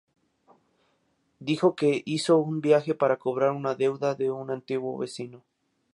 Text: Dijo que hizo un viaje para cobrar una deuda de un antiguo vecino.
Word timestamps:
Dijo 1.37 1.75
que 1.75 2.01
hizo 2.05 2.39
un 2.39 2.59
viaje 2.59 2.95
para 2.95 3.17
cobrar 3.19 3.51
una 3.51 3.75
deuda 3.75 4.15
de 4.15 4.31
un 4.31 4.49
antiguo 4.49 4.97
vecino. 4.97 5.43